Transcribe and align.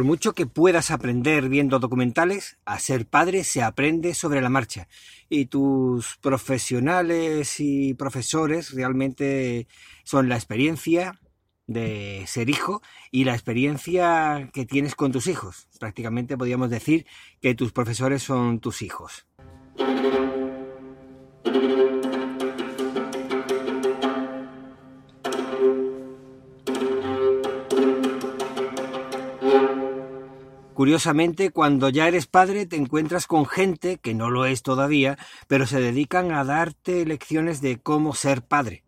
por 0.00 0.06
mucho 0.06 0.32
que 0.32 0.46
puedas 0.46 0.90
aprender 0.90 1.50
viendo 1.50 1.78
documentales, 1.78 2.56
a 2.64 2.78
ser 2.78 3.04
padre 3.04 3.44
se 3.44 3.62
aprende 3.62 4.14
sobre 4.14 4.40
la 4.40 4.48
marcha. 4.48 4.88
Y 5.28 5.44
tus 5.44 6.16
profesionales 6.22 7.56
y 7.60 7.92
profesores 7.92 8.70
realmente 8.70 9.66
son 10.04 10.30
la 10.30 10.36
experiencia 10.36 11.20
de 11.66 12.24
ser 12.26 12.48
hijo 12.48 12.80
y 13.10 13.24
la 13.24 13.34
experiencia 13.34 14.48
que 14.54 14.64
tienes 14.64 14.94
con 14.94 15.12
tus 15.12 15.26
hijos. 15.26 15.68
Prácticamente 15.78 16.38
podríamos 16.38 16.70
decir 16.70 17.04
que 17.42 17.54
tus 17.54 17.70
profesores 17.70 18.22
son 18.22 18.58
tus 18.58 18.80
hijos. 18.80 19.26
Curiosamente, 30.80 31.50
cuando 31.50 31.90
ya 31.90 32.08
eres 32.08 32.26
padre 32.26 32.64
te 32.64 32.76
encuentras 32.76 33.26
con 33.26 33.44
gente 33.44 33.98
que 33.98 34.14
no 34.14 34.30
lo 34.30 34.46
es 34.46 34.62
todavía, 34.62 35.18
pero 35.46 35.66
se 35.66 35.78
dedican 35.78 36.32
a 36.32 36.42
darte 36.42 37.04
lecciones 37.04 37.60
de 37.60 37.76
cómo 37.76 38.14
ser 38.14 38.40
padre. 38.40 38.82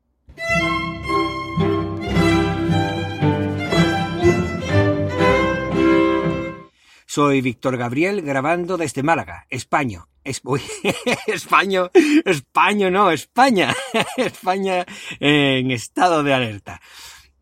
Soy 7.05 7.43
Víctor 7.43 7.77
Gabriel 7.77 8.23
grabando 8.23 8.79
desde 8.79 9.03
Málaga, 9.03 9.47
España. 9.51 10.07
Es, 10.25 10.41
España, 11.27 11.91
España, 12.25 12.91
no, 12.91 13.11
España, 13.11 13.77
España 14.17 14.87
en 15.21 15.71
estado 15.71 16.23
de 16.23 16.33
alerta. 16.33 16.81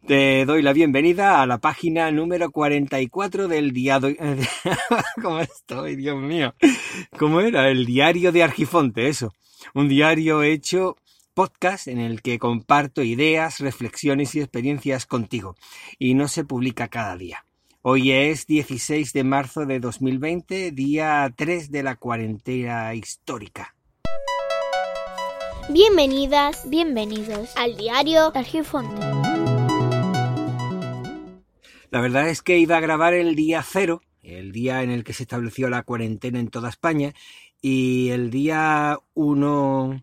Te 0.06 0.44
doy 0.46 0.62
la 0.62 0.72
bienvenida 0.72 1.42
a 1.42 1.46
la 1.46 1.58
página 1.58 2.10
número 2.10 2.50
44 2.50 3.48
del 3.48 3.72
diario... 3.72 4.16
¿Cómo 5.22 5.40
estoy, 5.40 5.96
Dios 5.96 6.20
mío? 6.20 6.54
¿Cómo 7.18 7.40
era? 7.40 7.68
El 7.68 7.84
diario 7.86 8.32
de 8.32 8.42
Argifonte, 8.42 9.08
eso. 9.08 9.32
Un 9.74 9.88
diario 9.88 10.42
hecho 10.42 10.96
podcast 11.34 11.86
en 11.86 11.98
el 11.98 12.22
que 12.22 12.38
comparto 12.38 13.02
ideas, 13.02 13.60
reflexiones 13.60 14.34
y 14.34 14.40
experiencias 14.40 15.06
contigo. 15.06 15.54
Y 15.98 16.14
no 16.14 16.28
se 16.28 16.44
publica 16.44 16.88
cada 16.88 17.16
día. 17.16 17.44
Hoy 17.82 18.10
es 18.12 18.46
16 18.46 19.12
de 19.12 19.24
marzo 19.24 19.64
de 19.66 19.80
2020, 19.80 20.70
día 20.72 21.32
3 21.36 21.70
de 21.70 21.82
la 21.82 21.96
cuarentena 21.96 22.94
histórica. 22.94 23.74
Bienvenidas, 25.68 26.68
bienvenidos 26.68 27.56
al 27.56 27.76
diario 27.76 28.32
Argifonte. 28.34 29.19
La 31.90 32.00
verdad 32.00 32.28
es 32.28 32.40
que 32.40 32.56
iba 32.56 32.76
a 32.76 32.80
grabar 32.80 33.14
el 33.14 33.34
día 33.34 33.64
cero, 33.64 34.00
el 34.22 34.52
día 34.52 34.84
en 34.84 34.90
el 34.90 35.02
que 35.02 35.12
se 35.12 35.24
estableció 35.24 35.68
la 35.68 35.82
cuarentena 35.82 36.38
en 36.38 36.48
toda 36.48 36.68
España, 36.68 37.14
y 37.60 38.10
el 38.10 38.30
día 38.30 38.96
1, 39.14 40.00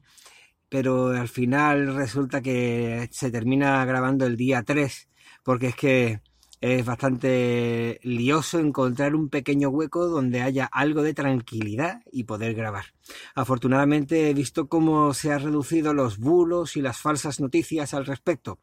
pero 0.67 1.11
al 1.11 1.30
final 1.30 1.95
resulta 1.95 2.41
que 2.41 3.08
se 3.11 3.31
termina 3.31 3.85
grabando 3.85 4.25
el 4.25 4.35
día 4.35 4.63
3, 4.63 5.08
porque 5.43 5.67
es 5.67 5.75
que 5.75 6.19
es 6.59 6.85
bastante 6.85 8.02
lioso 8.03 8.59
encontrar 8.59 9.15
un 9.15 9.30
pequeño 9.30 9.69
hueco 9.69 10.08
donde 10.08 10.41
haya 10.41 10.65
algo 10.65 11.03
de 11.03 11.13
tranquilidad 11.13 12.02
y 12.11 12.25
poder 12.25 12.53
grabar. 12.53 12.88
Afortunadamente 13.33 14.30
he 14.30 14.33
visto 14.33 14.67
cómo 14.67 15.13
se 15.13 15.31
han 15.31 15.43
reducido 15.43 15.93
los 15.93 16.17
bulos 16.17 16.75
y 16.75 16.81
las 16.81 16.97
falsas 16.97 17.39
noticias 17.39 17.93
al 17.93 18.05
respecto 18.05 18.59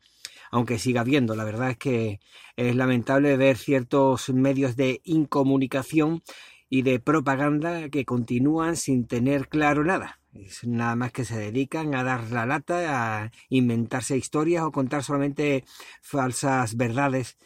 aunque 0.51 0.79
siga 0.79 1.03
habiendo. 1.03 1.35
La 1.37 1.45
verdad 1.45 1.71
es 1.71 1.79
que 1.79 2.21
es 2.57 2.77
lamentable 2.77 3.37
ver 3.37 3.57
ciertos 3.57 4.29
medios 4.31 4.77
de 4.77 5.01
incomunicación 5.05 6.23
y 6.69 6.83
de 6.83 6.99
propaganda 7.01 7.89
que 7.89 8.05
continúan 8.05 8.77
sin 8.77 9.07
tener 9.07 9.49
claro 9.49 9.85
nada. 9.85 10.21
Es 10.35 10.65
nada 10.67 10.97
más 10.97 11.13
que 11.13 11.25
se 11.25 11.39
dedican 11.39 11.95
a 11.95 12.03
dar 12.03 12.31
la 12.33 12.47
lata, 12.47 13.23
a 13.23 13.31
inventarse 13.49 14.17
historias 14.17 14.65
o 14.65 14.73
contar 14.73 15.05
solamente 15.05 15.65
falsas 16.03 16.77
verdades, 16.77 17.37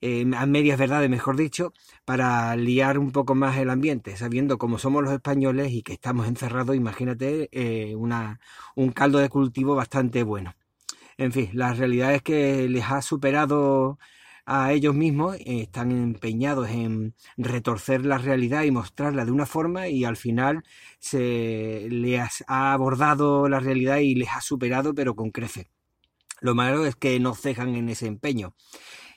eh, 0.00 0.24
a 0.36 0.46
medias 0.46 0.78
verdades, 0.78 1.08
mejor 1.08 1.36
dicho, 1.36 1.72
para 2.04 2.56
liar 2.56 2.98
un 2.98 3.12
poco 3.12 3.36
más 3.36 3.56
el 3.58 3.70
ambiente, 3.70 4.16
sabiendo 4.16 4.58
cómo 4.58 4.78
somos 4.78 5.04
los 5.04 5.12
españoles 5.12 5.70
y 5.70 5.82
que 5.82 5.92
estamos 5.92 6.26
encerrados, 6.26 6.74
imagínate 6.74 7.48
eh, 7.52 7.94
una, 7.94 8.40
un 8.74 8.90
caldo 8.90 9.18
de 9.18 9.28
cultivo 9.28 9.76
bastante 9.76 10.24
bueno. 10.24 10.54
En 11.22 11.30
fin, 11.32 11.50
la 11.52 11.72
realidad 11.72 12.14
es 12.14 12.22
que 12.22 12.68
les 12.68 12.84
ha 12.90 13.00
superado 13.00 13.96
a 14.44 14.72
ellos 14.72 14.92
mismos, 14.92 15.36
eh, 15.36 15.62
están 15.62 15.92
empeñados 15.92 16.68
en 16.68 17.14
retorcer 17.36 18.04
la 18.04 18.18
realidad 18.18 18.64
y 18.64 18.72
mostrarla 18.72 19.24
de 19.24 19.30
una 19.30 19.46
forma 19.46 19.86
y 19.86 20.04
al 20.04 20.16
final 20.16 20.64
se 20.98 21.86
les 21.90 22.42
ha 22.48 22.72
abordado 22.72 23.48
la 23.48 23.60
realidad 23.60 23.98
y 23.98 24.16
les 24.16 24.30
ha 24.30 24.40
superado 24.40 24.94
pero 24.94 25.14
con 25.14 25.30
creces. 25.30 25.68
Lo 26.40 26.56
malo 26.56 26.86
es 26.86 26.96
que 26.96 27.20
no 27.20 27.36
cejan 27.36 27.76
en 27.76 27.88
ese 27.88 28.08
empeño 28.08 28.56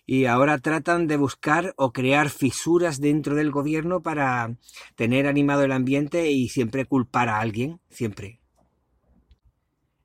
y 0.05 0.25
ahora 0.25 0.59
tratan 0.59 1.07
de 1.07 1.17
buscar 1.17 1.73
o 1.75 1.91
crear 1.91 2.29
fisuras 2.29 3.01
dentro 3.01 3.33
del 3.35 3.49
gobierno 3.49 4.03
para 4.03 4.55
tener 4.95 5.25
animado 5.25 5.63
el 5.63 5.71
ambiente 5.71 6.29
y 6.29 6.49
siempre 6.49 6.85
culpar 6.85 7.29
a 7.29 7.39
alguien, 7.39 7.79
siempre 7.89 8.44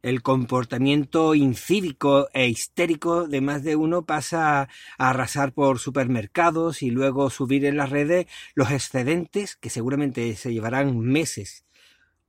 el 0.02 0.22
comportamiento 0.22 1.34
incívico 1.34 2.28
e 2.32 2.48
histérico 2.48 3.28
de 3.28 3.40
más 3.40 3.62
de 3.62 3.76
uno 3.76 4.04
pasa 4.06 4.62
a 4.62 4.68
arrasar 5.10 5.52
por 5.52 5.78
supermercados 5.78 6.82
y 6.82 6.90
luego 6.90 7.30
subir 7.30 7.64
en 7.64 7.76
las 7.76 7.90
redes 7.90 8.26
los 8.54 8.70
excedentes 8.70 9.56
que 9.56 9.70
seguramente 9.70 10.34
se 10.36 10.52
llevarán 10.52 10.98
meses 11.00 11.64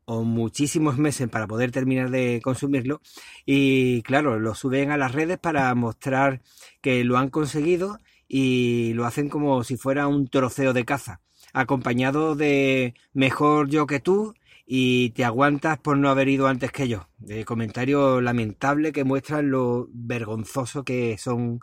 o 0.06 0.24
muchísimos 0.24 0.98
meses 0.98 1.30
para 1.30 1.48
poder 1.48 1.72
terminar 1.72 2.10
de 2.10 2.42
consumirlo. 2.44 3.02
Y 3.46 4.02
claro, 4.04 4.40
lo 4.40 4.56
suben 4.56 4.92
a 4.92 4.98
las 4.98 5.14
redes 5.14 5.40
para 5.40 5.74
mostrar 5.76 6.42
que 6.82 7.04
lo 7.04 7.18
han 7.18 7.30
conseguido 7.30 8.00
y 8.28 8.94
lo 8.94 9.06
hacen 9.06 9.30
como 9.30 9.64
si 9.64 9.78
fuera 9.78 10.08
un 10.08 10.28
troceo 10.28 10.74
de 10.74 10.86
caza 10.86 11.22
acompañado 11.54 12.36
de 12.36 12.94
mejor 13.14 13.70
yo 13.70 13.86
que 13.88 14.00
tú 14.00 14.34
y 14.74 15.10
te 15.10 15.26
aguantas 15.26 15.80
por 15.80 15.98
no 15.98 16.08
haber 16.08 16.30
ido 16.30 16.48
antes 16.48 16.72
que 16.72 16.88
yo. 16.88 17.10
De 17.18 17.44
comentario 17.44 18.22
lamentable 18.22 18.94
que 18.94 19.04
muestran 19.04 19.52
lo 19.52 19.90
vergonzoso 19.92 20.86
que 20.86 21.18
son 21.18 21.60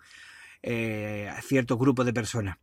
eh, 0.62 1.30
ciertos 1.40 1.78
grupos 1.78 2.04
de 2.04 2.12
personas. 2.12 2.58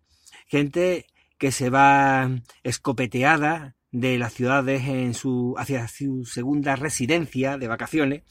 Gente 0.45 1.07
que 1.39 1.51
se 1.51 1.71
va 1.71 2.29
escopeteada 2.61 3.75
de 3.91 4.19
las 4.19 4.33
ciudades 4.33 4.83
en 4.87 5.15
su, 5.15 5.55
hacia 5.57 5.87
su 5.87 6.25
segunda 6.25 6.75
residencia 6.75 7.57
de 7.57 7.67
vacaciones, 7.67 8.21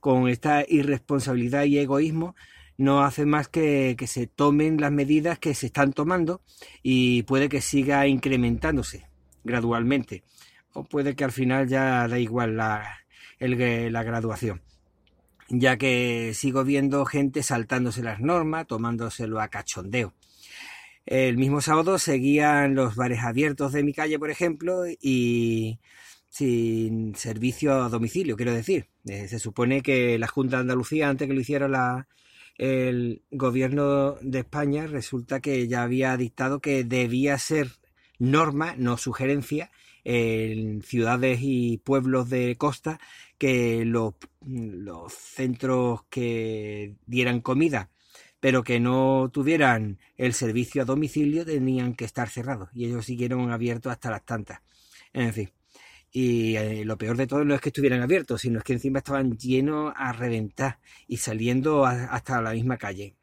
con 0.00 0.28
esta 0.28 0.66
irresponsabilidad 0.68 1.64
y 1.64 1.78
egoísmo, 1.78 2.36
no 2.76 3.04
hace 3.04 3.24
más 3.24 3.48
que 3.48 3.96
que 3.96 4.06
se 4.06 4.26
tomen 4.26 4.82
las 4.82 4.92
medidas 4.92 5.38
que 5.38 5.54
se 5.54 5.68
están 5.68 5.94
tomando 5.94 6.42
y 6.82 7.22
puede 7.22 7.48
que 7.48 7.62
siga 7.62 8.06
incrementándose 8.06 9.06
gradualmente 9.44 10.24
o 10.74 10.84
puede 10.84 11.16
que 11.16 11.24
al 11.24 11.32
final 11.32 11.68
ya 11.68 12.06
da 12.06 12.18
igual 12.18 12.56
la, 12.56 12.98
la 13.40 14.02
graduación 14.02 14.60
ya 15.48 15.76
que 15.76 16.32
sigo 16.34 16.64
viendo 16.64 17.04
gente 17.04 17.42
saltándose 17.42 18.02
las 18.02 18.20
normas, 18.20 18.66
tomándoselo 18.66 19.40
a 19.40 19.48
cachondeo. 19.48 20.14
El 21.06 21.36
mismo 21.36 21.60
sábado 21.60 21.98
seguían 21.98 22.74
los 22.74 22.96
bares 22.96 23.20
abiertos 23.22 23.72
de 23.72 23.82
mi 23.82 23.92
calle, 23.92 24.18
por 24.18 24.30
ejemplo, 24.30 24.84
y 24.88 25.78
sin 26.30 27.14
servicio 27.14 27.74
a 27.74 27.88
domicilio, 27.90 28.36
quiero 28.36 28.52
decir. 28.52 28.88
Eh, 29.06 29.28
se 29.28 29.38
supone 29.38 29.82
que 29.82 30.18
la 30.18 30.28
Junta 30.28 30.56
de 30.56 30.62
Andalucía, 30.62 31.08
antes 31.08 31.28
que 31.28 31.34
lo 31.34 31.40
hiciera 31.40 31.68
la, 31.68 32.08
el 32.56 33.22
gobierno 33.30 34.12
de 34.22 34.40
España, 34.40 34.86
resulta 34.86 35.40
que 35.40 35.68
ya 35.68 35.82
había 35.82 36.16
dictado 36.16 36.60
que 36.60 36.84
debía 36.84 37.36
ser 37.38 37.68
norma, 38.18 38.74
no 38.78 38.96
sugerencia, 38.96 39.70
en 40.04 40.82
ciudades 40.82 41.38
y 41.42 41.78
pueblos 41.78 42.30
de 42.30 42.56
costa 42.56 43.00
que 43.38 43.84
los, 43.84 44.14
centros 45.12 46.04
que 46.10 46.94
dieran 47.06 47.40
comida 47.40 47.90
pero 48.40 48.62
que 48.62 48.78
no 48.78 49.30
tuvieran 49.32 49.98
el 50.18 50.34
servicio 50.34 50.82
a 50.82 50.84
domicilio 50.84 51.46
tenían 51.46 51.94
que 51.94 52.04
estar 52.04 52.28
cerrados 52.28 52.68
y 52.74 52.84
ellos 52.84 53.06
siguieron 53.06 53.50
abiertos 53.50 53.90
hasta 53.90 54.10
las 54.10 54.26
tantas. 54.26 54.60
En 55.14 55.32
fin. 55.32 55.50
Y 56.12 56.56
eh, 56.56 56.84
lo 56.84 56.98
peor 56.98 57.16
de 57.16 57.26
todo 57.26 57.44
no 57.44 57.54
es 57.54 57.60
que 57.62 57.70
estuvieran 57.70 58.02
abiertos, 58.02 58.42
sino 58.42 58.58
es 58.58 58.64
que 58.64 58.74
encima 58.74 58.98
estaban 58.98 59.38
llenos 59.38 59.94
a 59.96 60.12
reventar 60.12 60.78
y 61.08 61.16
saliendo 61.16 61.86
hasta 61.86 62.42
la 62.42 62.52
misma 62.52 62.76
calle. 62.76 63.16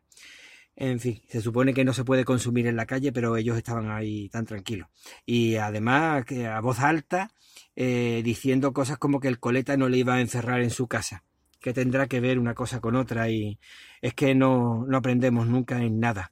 En 0.76 1.00
fin, 1.00 1.22
se 1.28 1.42
supone 1.42 1.74
que 1.74 1.84
no 1.84 1.94
se 1.94 2.04
puede 2.04 2.26
consumir 2.26 2.66
en 2.68 2.76
la 2.76 2.86
calle, 2.86 3.12
pero 3.12 3.36
ellos 3.38 3.58
estaban 3.58 3.92
ahí 3.92 4.30
tan 4.30 4.46
tranquilos. 4.46 4.88
Y 5.26 5.56
además, 5.56 6.26
a 6.32 6.60
voz 6.62 6.80
alta, 6.80 7.30
eh, 7.76 8.22
diciendo 8.24 8.74
cosas 8.74 8.98
como 8.98 9.20
que 9.20 9.28
el 9.28 9.40
coleta 9.40 9.78
no 9.78 9.90
le 9.90 9.98
iba 9.98 10.16
a 10.16 10.22
encerrar 10.22 10.62
en 10.62 10.70
su 10.70 10.88
casa, 10.88 11.24
que 11.60 11.74
tendrá 11.74 12.08
que 12.08 12.20
ver 12.20 12.40
una 12.40 12.56
cosa 12.56 12.80
con 12.80 12.96
otra 12.96 13.30
y 13.30 13.60
es 14.02 14.14
que 14.14 14.34
no, 14.34 14.86
no 14.88 14.98
aprendemos 14.98 15.48
nunca 15.48 15.82
en 15.82 16.00
nada. 16.00 16.32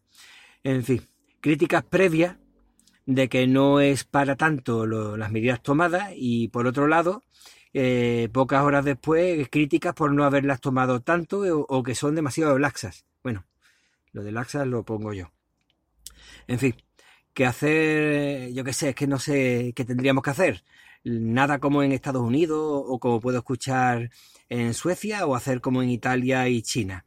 En 0.63 0.83
fin, 0.83 1.01
críticas 1.41 1.83
previas 1.83 2.37
de 3.05 3.27
que 3.27 3.47
no 3.47 3.79
es 3.79 4.03
para 4.03 4.35
tanto 4.35 4.85
las 4.85 5.31
medidas 5.31 5.63
tomadas 5.63 6.11
y 6.15 6.49
por 6.49 6.67
otro 6.67 6.87
lado, 6.87 7.23
eh, 7.73 8.29
pocas 8.31 8.63
horas 8.63 8.85
después, 8.85 9.47
críticas 9.49 9.93
por 9.93 10.13
no 10.13 10.25
haberlas 10.25 10.61
tomado 10.61 11.01
tanto 11.01 11.41
o, 11.41 11.83
que 11.83 11.95
son 11.95 12.15
demasiado 12.15 12.59
laxas. 12.59 13.05
Bueno, 13.23 13.45
lo 14.11 14.23
de 14.23 14.31
laxas 14.31 14.67
lo 14.67 14.83
pongo 14.83 15.13
yo. 15.13 15.31
En 16.47 16.59
fin, 16.59 16.75
¿qué 17.33 17.45
hacer, 17.45 18.51
yo 18.53 18.63
qué 18.63 18.73
sé, 18.73 18.89
es 18.89 18.95
que 18.95 19.07
no 19.07 19.19
sé 19.19 19.73
qué 19.75 19.85
tendríamos 19.85 20.23
que 20.23 20.31
hacer. 20.31 20.63
Nada 21.03 21.59
como 21.59 21.83
en 21.83 21.91
Estados 21.91 22.21
Unidos 22.21 22.83
o 22.87 22.99
como 22.99 23.19
puedo 23.21 23.37
escuchar 23.37 24.09
en 24.49 24.73
Suecia 24.73 25.25
o 25.25 25.35
hacer 25.35 25.61
como 25.61 25.81
en 25.83 25.89
Italia 25.89 26.49
y 26.49 26.61
China. 26.61 27.05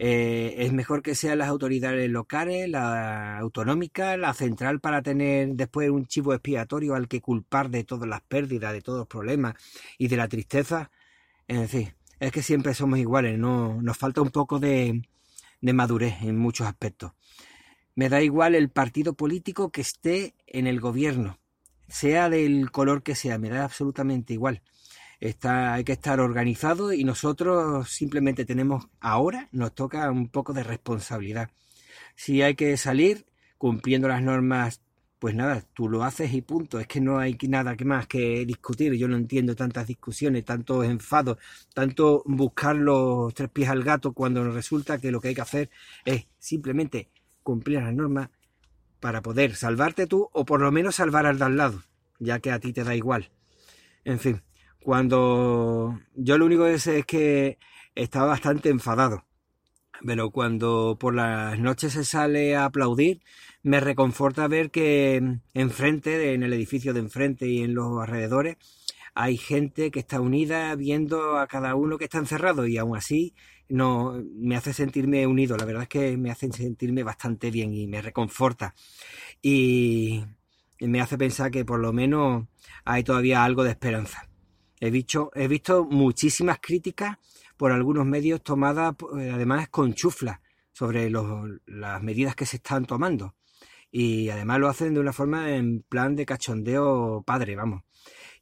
Eh, 0.00 0.54
es 0.58 0.72
mejor 0.72 1.02
que 1.02 1.16
sean 1.16 1.38
las 1.38 1.48
autoridades 1.48 2.08
locales, 2.08 2.68
la 2.68 3.38
autonómica, 3.38 4.16
la 4.16 4.32
central 4.32 4.80
para 4.80 5.02
tener 5.02 5.48
después 5.54 5.90
un 5.90 6.06
chivo 6.06 6.32
expiatorio 6.34 6.94
al 6.94 7.08
que 7.08 7.20
culpar 7.20 7.68
de 7.68 7.82
todas 7.84 8.08
las 8.08 8.20
pérdidas, 8.22 8.72
de 8.72 8.80
todos 8.80 9.00
los 9.00 9.08
problemas 9.08 9.54
y 9.98 10.06
de 10.08 10.16
la 10.16 10.28
tristeza. 10.28 10.90
En 11.48 11.68
fin, 11.68 11.92
es 12.20 12.32
que 12.32 12.42
siempre 12.42 12.74
somos 12.74 12.98
iguales, 13.00 13.38
no 13.38 13.82
nos 13.82 13.98
falta 13.98 14.22
un 14.22 14.30
poco 14.30 14.60
de, 14.60 15.02
de 15.60 15.72
madurez 15.72 16.22
en 16.22 16.36
muchos 16.36 16.66
aspectos. 16.66 17.12
Me 17.94 18.08
da 18.08 18.22
igual 18.22 18.54
el 18.54 18.70
partido 18.70 19.14
político 19.14 19.70
que 19.70 19.80
esté 19.80 20.34
en 20.46 20.66
el 20.66 20.80
gobierno, 20.80 21.38
sea 21.88 22.28
del 22.28 22.70
color 22.70 23.02
que 23.02 23.14
sea, 23.14 23.38
me 23.38 23.48
da 23.48 23.64
absolutamente 23.64 24.32
igual. 24.32 24.62
Está, 25.20 25.74
hay 25.74 25.82
que 25.82 25.92
estar 25.92 26.20
organizado 26.20 26.92
y 26.92 27.02
nosotros 27.02 27.90
simplemente 27.90 28.44
tenemos 28.44 28.88
ahora, 29.00 29.48
nos 29.50 29.74
toca 29.74 30.08
un 30.10 30.28
poco 30.28 30.52
de 30.52 30.62
responsabilidad. 30.62 31.50
Si 32.14 32.42
hay 32.42 32.54
que 32.54 32.76
salir 32.76 33.26
cumpliendo 33.56 34.06
las 34.06 34.22
normas, 34.22 34.80
pues 35.18 35.34
nada, 35.34 35.64
tú 35.74 35.88
lo 35.88 36.04
haces 36.04 36.32
y 36.32 36.42
punto. 36.42 36.78
Es 36.80 36.86
que 36.86 37.00
no 37.00 37.18
hay 37.18 37.36
nada 37.48 37.76
más 37.84 38.06
que 38.06 38.44
discutir. 38.46 38.94
Yo 38.94 39.08
no 39.08 39.16
entiendo 39.16 39.56
tantas 39.56 39.86
discusiones, 39.86 40.44
tantos 40.44 40.84
enfados, 40.84 41.38
tanto 41.74 42.22
buscar 42.26 42.76
los 42.76 43.34
tres 43.34 43.50
pies 43.50 43.68
al 43.68 43.82
gato 43.82 44.12
cuando 44.12 44.44
nos 44.44 44.54
resulta 44.54 44.98
que 44.98 45.10
lo 45.10 45.20
que 45.20 45.28
hay 45.28 45.34
que 45.34 45.40
hacer 45.40 45.70
es 46.04 46.26
simplemente 46.38 47.10
cumplir 47.42 47.82
las 47.82 47.94
normas 47.94 48.30
para 49.00 49.22
poder 49.22 49.54
salvarte 49.56 50.06
tú 50.06 50.28
o 50.32 50.44
por 50.44 50.60
lo 50.60 50.72
menos 50.72 50.96
salvar 50.96 51.26
al 51.26 51.38
de 51.38 51.44
al 51.44 51.56
lado, 51.56 51.82
ya 52.18 52.40
que 52.40 52.50
a 52.50 52.60
ti 52.60 52.72
te 52.72 52.84
da 52.84 52.94
igual. 52.94 53.30
En 54.04 54.18
fin, 54.18 54.42
cuando 54.82 56.00
yo 56.14 56.38
lo 56.38 56.46
único 56.46 56.64
que 56.64 56.78
sé 56.78 57.00
es 57.00 57.06
que 57.06 57.58
estaba 57.94 58.26
bastante 58.28 58.68
enfadado. 58.70 59.24
Pero 60.04 60.30
cuando 60.30 60.96
por 60.98 61.14
las 61.14 61.58
noches 61.58 61.92
se 61.94 62.04
sale 62.04 62.54
a 62.56 62.66
aplaudir, 62.66 63.20
me 63.62 63.80
reconforta 63.80 64.46
ver 64.48 64.70
que 64.70 65.40
enfrente, 65.54 66.32
en 66.34 66.42
el 66.42 66.52
edificio 66.52 66.94
de 66.94 67.00
enfrente 67.00 67.46
y 67.46 67.62
en 67.62 67.74
los 67.74 68.00
alrededores, 68.00 68.56
hay 69.14 69.36
gente 69.36 69.90
que 69.90 69.98
está 69.98 70.20
unida 70.20 70.74
viendo 70.76 71.38
a 71.38 71.48
cada 71.48 71.74
uno 71.74 71.98
que 71.98 72.04
está 72.04 72.18
encerrado 72.18 72.66
y 72.66 72.78
aún 72.78 72.96
así 72.96 73.34
no 73.68 74.22
me 74.36 74.56
hace 74.56 74.72
sentirme 74.72 75.26
unido. 75.26 75.56
La 75.56 75.64
verdad 75.64 75.82
es 75.82 75.88
que 75.88 76.16
me 76.16 76.30
hace 76.30 76.50
sentirme 76.52 77.02
bastante 77.02 77.50
bien 77.50 77.74
y 77.74 77.86
me 77.86 78.00
reconforta. 78.00 78.74
Y 79.42 80.24
me 80.80 81.00
hace 81.00 81.18
pensar 81.18 81.50
que 81.50 81.64
por 81.64 81.80
lo 81.80 81.92
menos 81.92 82.46
hay 82.84 83.02
todavía 83.02 83.44
algo 83.44 83.64
de 83.64 83.70
esperanza. 83.70 84.28
He 84.80 84.90
visto, 84.90 85.32
he 85.34 85.48
visto 85.48 85.84
muchísimas 85.84 86.60
críticas 86.60 87.18
por 87.58 87.72
algunos 87.72 88.06
medios 88.06 88.42
tomadas, 88.42 88.94
eh, 89.20 89.30
además 89.34 89.68
con 89.68 89.92
chufla, 89.92 90.40
sobre 90.72 91.10
las 91.10 92.02
medidas 92.02 92.36
que 92.36 92.46
se 92.46 92.56
están 92.56 92.86
tomando. 92.86 93.34
Y 93.90 94.30
además 94.30 94.60
lo 94.60 94.68
hacen 94.68 94.94
de 94.94 95.00
una 95.00 95.12
forma 95.12 95.54
en 95.54 95.82
plan 95.82 96.14
de 96.14 96.24
cachondeo 96.24 97.22
padre, 97.26 97.56
vamos. 97.56 97.82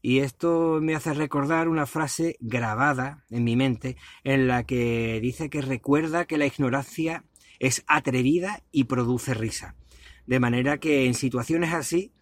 Y 0.03 0.19
esto 0.19 0.79
me 0.83 0.95
hace 0.95 1.15
recordar 1.15 1.69
una 1.69 1.87
frase 1.87 2.37
grabada 2.41 3.25
en 3.31 3.43
mi 3.45 3.57
mente 3.57 3.97
en 4.23 4.47
la 4.47 4.65
que 4.65 5.19
dice 5.21 5.49
que 5.49 5.63
recuerda 5.63 6.27
que 6.27 6.39
la 6.39 6.47
ignorancia 6.47 7.25
es 7.59 7.83
atrevida 7.87 8.63
y 8.71 8.85
produce 8.85 9.33
risa. 9.33 9.75
De 10.27 10.39
manera 10.39 10.79
que 10.79 11.07
en 11.07 11.15
situaciones 11.15 11.73
así 11.73 12.13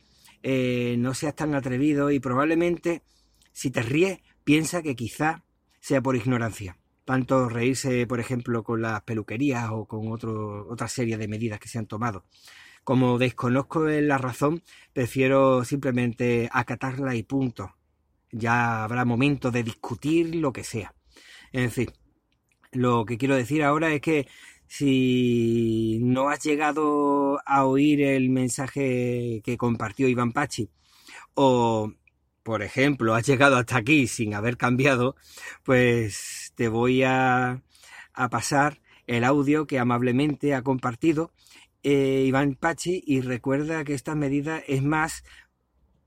eh, 0.42 0.94
no 0.98 1.12
seas 1.12 1.34
tan 1.34 1.54
atrevido 1.54 2.10
y 2.10 2.20
probablemente 2.20 3.02
si 3.52 3.70
te 3.70 3.82
ríes, 3.82 4.20
piensa 4.44 4.82
que 4.82 4.94
quizá 4.94 5.44
sea 5.80 6.02
por 6.02 6.16
ignorancia. 6.16 6.78
Tanto 7.04 7.48
reírse, 7.48 8.06
por 8.06 8.20
ejemplo, 8.20 8.62
con 8.62 8.82
las 8.82 9.02
peluquerías 9.02 9.68
o 9.70 9.86
con 9.86 10.10
otro, 10.10 10.66
otra 10.68 10.88
serie 10.88 11.18
de 11.18 11.28
medidas 11.28 11.60
que 11.60 11.68
se 11.68 11.78
han 11.78 11.86
tomado. 11.86 12.24
Como 12.82 13.18
desconozco 13.18 13.84
la 13.84 14.18
razón, 14.18 14.62
prefiero 14.92 15.64
simplemente 15.64 16.48
acatarla 16.52 17.14
y 17.14 17.22
punto. 17.22 17.74
Ya 18.30 18.84
habrá 18.84 19.04
momento 19.04 19.50
de 19.50 19.62
discutir 19.62 20.34
lo 20.34 20.52
que 20.52 20.64
sea. 20.64 20.94
En 21.52 21.70
fin, 21.70 21.90
lo 22.72 23.04
que 23.06 23.18
quiero 23.18 23.36
decir 23.36 23.62
ahora 23.62 23.92
es 23.92 24.00
que 24.00 24.26
si 24.66 25.98
no 26.02 26.28
has 26.30 26.42
llegado 26.42 27.40
a 27.46 27.64
oír 27.64 28.02
el 28.02 28.30
mensaje 28.30 29.40
que 29.44 29.56
compartió 29.56 30.08
Iván 30.08 30.32
Pachi 30.32 30.70
o 31.34 31.92
por 32.42 32.62
ejemplo, 32.62 33.14
has 33.14 33.26
llegado 33.26 33.56
hasta 33.56 33.78
aquí 33.78 34.06
sin 34.06 34.34
haber 34.34 34.58
cambiado, 34.58 35.16
pues 35.64 36.43
te 36.54 36.68
voy 36.68 37.02
a, 37.02 37.62
pasar 38.30 38.80
el 39.06 39.24
audio 39.24 39.66
que 39.66 39.78
amablemente 39.78 40.54
ha 40.54 40.62
compartido 40.62 41.32
eh, 41.82 42.24
Iván 42.26 42.54
Pachi 42.54 43.02
y 43.06 43.20
recuerda 43.20 43.84
que 43.84 43.94
esta 43.94 44.14
medida 44.14 44.58
es 44.58 44.82
más 44.82 45.24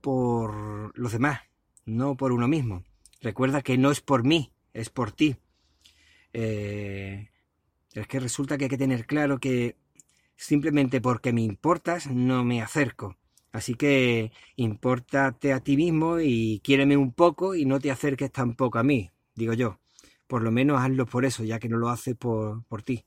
por 0.01 0.97
los 0.97 1.11
demás, 1.11 1.41
no 1.85 2.15
por 2.15 2.31
uno 2.31 2.47
mismo. 2.47 2.83
Recuerda 3.21 3.61
que 3.61 3.77
no 3.77 3.91
es 3.91 4.01
por 4.01 4.23
mí, 4.23 4.53
es 4.73 4.89
por 4.89 5.11
ti. 5.11 5.35
Eh, 6.33 7.29
es 7.93 8.07
que 8.07 8.19
resulta 8.19 8.57
que 8.57 8.65
hay 8.65 8.69
que 8.69 8.77
tener 8.77 9.05
claro 9.05 9.39
que 9.39 9.75
simplemente 10.35 11.01
porque 11.01 11.33
me 11.33 11.41
importas 11.41 12.07
no 12.07 12.43
me 12.43 12.61
acerco. 12.61 13.17
Así 13.51 13.75
que 13.75 14.31
impórtate 14.55 15.53
a 15.53 15.61
ti 15.61 15.77
mismo 15.77 16.19
y 16.19 16.61
quiéreme 16.63 16.97
un 16.97 17.11
poco 17.11 17.55
y 17.55 17.65
no 17.65 17.79
te 17.79 17.91
acerques 17.91 18.31
tampoco 18.31 18.77
a 18.77 18.83
mí, 18.83 19.11
digo 19.35 19.53
yo. 19.53 19.79
Por 20.27 20.43
lo 20.43 20.51
menos 20.51 20.81
hazlo 20.81 21.05
por 21.05 21.25
eso, 21.25 21.43
ya 21.43 21.59
que 21.59 21.69
no 21.69 21.77
lo 21.77 21.89
hace 21.89 22.15
por, 22.15 22.63
por 22.65 22.83
ti. 22.83 23.05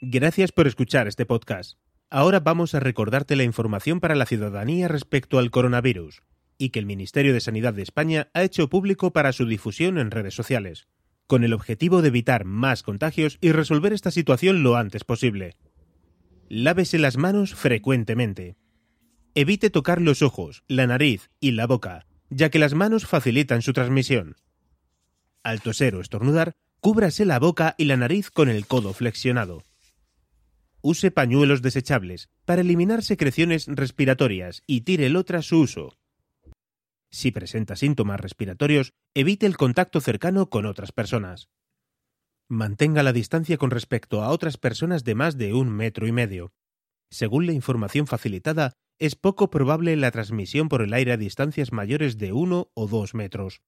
Gracias 0.00 0.52
por 0.52 0.66
escuchar 0.66 1.08
este 1.08 1.26
podcast. 1.26 1.78
Ahora 2.10 2.40
vamos 2.40 2.74
a 2.74 2.80
recordarte 2.80 3.36
la 3.36 3.44
información 3.44 4.00
para 4.00 4.14
la 4.14 4.26
ciudadanía 4.26 4.88
respecto 4.88 5.38
al 5.38 5.50
coronavirus 5.50 6.22
y 6.58 6.70
que 6.70 6.78
el 6.78 6.86
Ministerio 6.86 7.32
de 7.32 7.40
Sanidad 7.40 7.74
de 7.74 7.82
España 7.82 8.28
ha 8.34 8.42
hecho 8.42 8.68
público 8.68 9.12
para 9.12 9.32
su 9.32 9.46
difusión 9.46 9.98
en 9.98 10.10
redes 10.10 10.34
sociales, 10.34 10.86
con 11.26 11.44
el 11.44 11.54
objetivo 11.54 12.02
de 12.02 12.08
evitar 12.08 12.44
más 12.44 12.82
contagios 12.82 13.38
y 13.40 13.52
resolver 13.52 13.92
esta 13.92 14.10
situación 14.10 14.62
lo 14.62 14.76
antes 14.76 15.04
posible. 15.04 15.56
Lávese 16.48 16.98
las 16.98 17.16
manos 17.16 17.54
frecuentemente. 17.54 18.56
Evite 19.34 19.70
tocar 19.70 20.02
los 20.02 20.20
ojos, 20.20 20.62
la 20.68 20.86
nariz 20.86 21.30
y 21.40 21.52
la 21.52 21.66
boca, 21.66 22.06
ya 22.28 22.50
que 22.50 22.58
las 22.58 22.74
manos 22.74 23.06
facilitan 23.06 23.62
su 23.62 23.72
transmisión. 23.72 24.36
Al 25.42 25.60
toser 25.60 25.94
o 25.96 26.00
estornudar, 26.00 26.52
cúbrase 26.80 27.24
la 27.24 27.38
boca 27.38 27.74
y 27.76 27.86
la 27.86 27.96
nariz 27.96 28.30
con 28.30 28.48
el 28.48 28.66
codo 28.66 28.92
flexionado. 28.92 29.64
Use 30.82 31.10
pañuelos 31.10 31.62
desechables 31.62 32.28
para 32.44 32.62
eliminar 32.62 33.02
secreciones 33.02 33.66
respiratorias 33.68 34.62
y 34.66 34.82
tírelo 34.82 35.24
tras 35.24 35.46
su 35.46 35.60
uso. 35.60 35.96
Si 37.10 37.30
presenta 37.30 37.76
síntomas 37.76 38.20
respiratorios, 38.20 38.94
evite 39.14 39.46
el 39.46 39.56
contacto 39.56 40.00
cercano 40.00 40.48
con 40.48 40.66
otras 40.66 40.92
personas. 40.92 41.50
Mantenga 42.48 43.02
la 43.02 43.12
distancia 43.12 43.58
con 43.58 43.70
respecto 43.70 44.22
a 44.22 44.30
otras 44.30 44.56
personas 44.56 45.04
de 45.04 45.14
más 45.14 45.36
de 45.38 45.54
un 45.54 45.70
metro 45.70 46.06
y 46.06 46.12
medio. 46.12 46.52
Según 47.10 47.46
la 47.46 47.52
información 47.52 48.06
facilitada, 48.06 48.72
es 48.98 49.14
poco 49.14 49.50
probable 49.50 49.96
la 49.96 50.10
transmisión 50.10 50.68
por 50.68 50.82
el 50.82 50.94
aire 50.94 51.12
a 51.12 51.16
distancias 51.16 51.72
mayores 51.72 52.18
de 52.18 52.32
uno 52.32 52.70
o 52.74 52.86
dos 52.86 53.14
metros. 53.14 53.60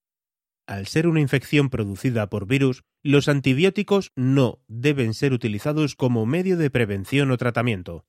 Al 0.67 0.87
ser 0.87 1.07
una 1.07 1.21
infección 1.21 1.69
producida 1.69 2.31
por 2.31 2.47
virus, 2.47 2.85
los 3.03 3.29
antibióticos 3.29 4.13
no 4.17 4.63
deben 4.67 5.13
ser 5.13 5.35
utilizados 5.35 5.95
como 5.95 6.25
medio 6.25 6.57
de 6.57 6.71
prevención 6.71 7.31
o 7.31 7.37
tratamiento. 7.37 8.07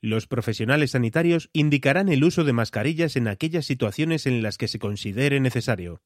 Los 0.00 0.26
profesionales 0.26 0.92
sanitarios 0.92 1.50
indicarán 1.52 2.08
el 2.08 2.24
uso 2.24 2.44
de 2.44 2.52
mascarillas 2.52 3.16
en 3.16 3.28
aquellas 3.28 3.66
situaciones 3.66 4.26
en 4.26 4.42
las 4.42 4.56
que 4.56 4.68
se 4.68 4.78
considere 4.78 5.40
necesario. 5.40 6.02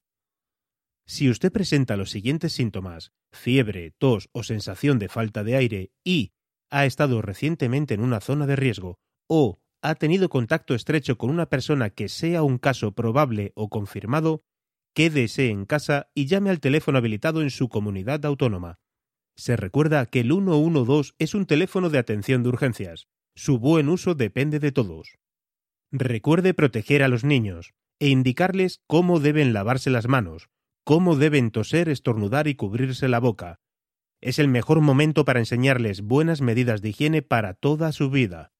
Si 1.07 1.31
usted 1.31 1.53
presenta 1.53 1.97
los 1.97 2.11
siguientes 2.11 2.53
síntomas, 2.53 3.13
fiebre, 3.31 3.93
tos 3.93 4.29
o 4.33 4.43
sensación 4.43 4.99
de 4.99 5.09
falta 5.09 5.45
de 5.45 5.57
aire 5.57 5.93
y 6.03 6.33
ha 6.71 6.85
estado 6.85 7.23
recientemente 7.23 7.95
en 7.95 8.01
una 8.01 8.21
zona 8.21 8.47
de 8.47 8.57
riesgo 8.57 8.99
o 9.29 9.61
ha 9.83 9.95
tenido 9.95 10.29
contacto 10.29 10.75
estrecho 10.75 11.17
con 11.17 11.31
una 11.31 11.47
persona 11.47 11.91
que 11.91 12.09
sea 12.09 12.43
un 12.43 12.59
caso 12.59 12.93
probable 12.93 13.53
o 13.55 13.69
confirmado, 13.69 14.43
quédese 14.97 15.51
en 15.51 15.67
casa 15.67 16.09
y 16.15 16.25
llame 16.25 16.49
al 16.49 16.59
teléfono 16.59 16.97
habilitado 16.97 17.43
en 17.43 17.51
su 17.51 17.69
comunidad 17.69 18.25
autónoma. 18.25 18.79
Se 19.37 19.55
recuerda 19.55 20.07
que 20.07 20.21
el 20.21 20.29
112 20.29 21.13
es 21.19 21.35
un 21.35 21.45
teléfono 21.45 21.91
de 21.91 21.99
atención 21.99 22.43
de 22.43 22.49
urgencias. 22.49 23.07
Su 23.35 23.59
buen 23.59 23.91
uso 23.91 24.15
depende 24.15 24.59
de 24.59 24.73
todos. 24.73 25.19
Recuerde 25.93 26.55
proteger 26.55 27.03
a 27.03 27.09
los 27.09 27.25
niños 27.25 27.75
e 28.01 28.09
indicarles 28.09 28.81
cómo 28.87 29.21
deben 29.21 29.53
lavarse 29.53 29.91
las 29.91 30.09
manos, 30.09 30.49
cómo 30.83 31.17
deben 31.17 31.51
toser, 31.51 31.91
estornudar 31.91 32.49
y 32.49 32.55
cubrirse 32.55 33.07
la 33.07 33.21
boca. 33.21 33.61
Es 34.23 34.39
el 34.39 34.49
mejor 34.49 34.81
momento 34.81 35.27
para 35.27 35.41
enseñarles 35.41 36.01
buenas 36.01 36.41
medidas 36.41 36.81
de 36.81 36.89
higiene 36.89 37.21
para 37.21 37.53
toda 37.53 37.93
su 37.93 38.09
vida. 38.09 38.55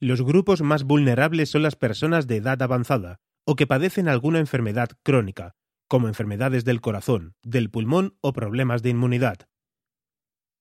Los 0.00 0.22
grupos 0.22 0.62
más 0.62 0.84
vulnerables 0.84 1.50
son 1.50 1.62
las 1.62 1.76
personas 1.76 2.26
de 2.26 2.36
edad 2.36 2.62
avanzada 2.62 3.20
o 3.44 3.56
que 3.56 3.66
padecen 3.66 4.08
alguna 4.08 4.38
enfermedad 4.38 4.90
crónica, 5.02 5.54
como 5.88 6.08
enfermedades 6.08 6.64
del 6.64 6.80
corazón, 6.80 7.34
del 7.42 7.70
pulmón 7.70 8.16
o 8.20 8.32
problemas 8.32 8.82
de 8.82 8.90
inmunidad. 8.90 9.48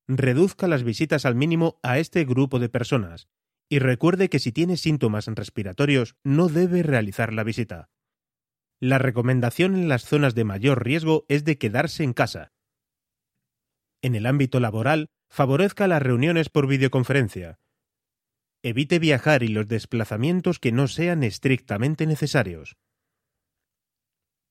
Reduzca 0.07 0.67
las 0.67 0.83
visitas 0.83 1.25
al 1.25 1.36
mínimo 1.36 1.79
a 1.83 2.00
este 2.00 2.25
grupo 2.25 2.57
de 2.57 2.69
personas 2.69 3.27
y 3.69 3.77
recuerde 3.77 4.29
que 4.29 4.39
si 4.39 4.51
tiene 4.51 4.75
síntomas 4.75 5.27
respiratorios 5.27 6.15
no 6.24 6.48
debe 6.48 6.81
realizar 6.81 7.31
la 7.31 7.43
visita. 7.43 7.89
La 8.81 8.98
recomendación 8.98 9.75
en 9.75 9.88
las 9.88 10.03
zonas 10.03 10.33
de 10.33 10.45
mayor 10.45 10.83
riesgo 10.83 11.25
es 11.27 11.43
de 11.43 11.57
quedarse 11.57 12.03
en 12.03 12.13
casa. 12.13 12.51
En 14.01 14.15
el 14.15 14.25
ámbito 14.25 14.59
laboral, 14.59 15.09
favorezca 15.29 15.88
las 15.88 16.01
reuniones 16.01 16.50
por 16.50 16.65
videoconferencia. 16.65 17.59
Evite 18.61 18.99
viajar 18.99 19.41
y 19.41 19.47
los 19.47 19.69
desplazamientos 19.69 20.59
que 20.59 20.73
no 20.73 20.89
sean 20.89 21.23
estrictamente 21.23 22.05
necesarios. 22.05 22.75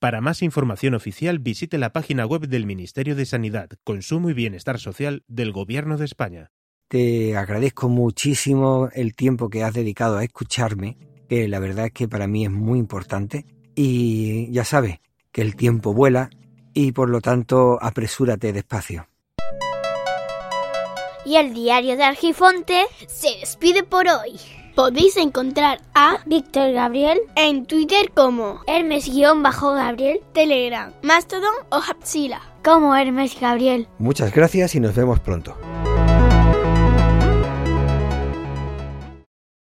Para 0.01 0.23
más 0.23 0.43
información 0.43 0.95
oficial 0.95 1.41
visite 1.41 1.77
la 1.77 1.93
página 1.93 2.25
web 2.25 2.49
del 2.49 2.65
Ministerio 2.65 3.15
de 3.17 3.27
Sanidad, 3.27 3.69
Consumo 3.85 4.31
y 4.31 4.33
Bienestar 4.33 4.79
Social 4.79 5.25
del 5.29 5.53
Gobierno 5.53 5.99
de 5.99 6.07
España. 6.07 6.53
Te 6.89 7.37
agradezco 7.37 7.91
muchísimo 7.91 8.89
el 8.95 9.15
tiempo 9.15 9.51
que 9.51 9.63
has 9.63 9.75
dedicado 9.75 10.17
a 10.17 10.25
escucharme, 10.25 10.97
que 11.29 11.47
la 11.47 11.59
verdad 11.59 11.87
es 11.87 11.93
que 11.93 12.09
para 12.09 12.27
mí 12.27 12.47
es 12.47 12.51
muy 12.51 12.79
importante. 12.79 13.45
Y 13.75 14.51
ya 14.53 14.65
sabes 14.65 15.01
que 15.33 15.43
el 15.43 15.55
tiempo 15.55 15.93
vuela 15.93 16.31
y 16.73 16.93
por 16.93 17.11
lo 17.11 17.21
tanto 17.21 17.79
apresúrate 17.83 18.55
despacio. 18.55 19.07
Y 21.29 21.37
el 21.37 21.53
diario 21.53 21.95
de 21.99 22.05
Argifonte 22.05 22.87
se 23.07 23.29
despide 23.41 23.83
por 23.83 24.07
hoy. 24.09 24.41
Podéis 24.75 25.15
encontrar 25.19 25.83
a 25.95 26.21
Víctor 26.25 26.73
Gabriel 26.73 27.21
en 27.37 27.67
Twitter 27.67 28.11
como 28.15 28.63
Hermes-Gabriel, 28.67 30.23
Telegram, 30.33 30.91
Mastodon 31.03 31.53
o 31.69 31.83
Hapsila. 31.87 32.41
como 32.65 32.97
Hermes 32.97 33.39
Gabriel. 33.39 33.89
Muchas 33.99 34.33
gracias 34.33 34.75
y 34.75 34.81
nos 34.81 34.95
vemos 34.95 35.21
pronto. 35.21 35.55